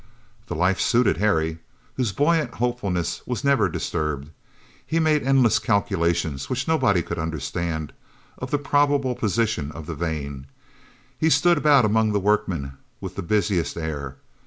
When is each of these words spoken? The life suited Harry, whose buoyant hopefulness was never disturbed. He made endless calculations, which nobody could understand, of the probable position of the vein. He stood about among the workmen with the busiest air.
The 0.47 0.55
life 0.55 0.79
suited 0.81 1.17
Harry, 1.17 1.59
whose 1.95 2.11
buoyant 2.11 2.55
hopefulness 2.55 3.21
was 3.27 3.43
never 3.43 3.69
disturbed. 3.69 4.31
He 4.83 4.97
made 4.99 5.21
endless 5.21 5.59
calculations, 5.59 6.49
which 6.49 6.67
nobody 6.67 7.03
could 7.03 7.19
understand, 7.19 7.93
of 8.39 8.49
the 8.49 8.57
probable 8.57 9.13
position 9.13 9.71
of 9.73 9.85
the 9.85 9.93
vein. 9.93 10.47
He 11.19 11.29
stood 11.29 11.59
about 11.59 11.85
among 11.85 12.13
the 12.13 12.19
workmen 12.19 12.79
with 12.99 13.13
the 13.15 13.21
busiest 13.21 13.77
air. 13.77 14.15